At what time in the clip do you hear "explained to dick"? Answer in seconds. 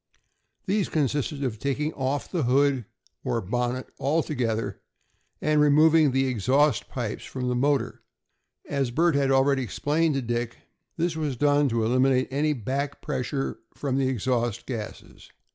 9.61-10.57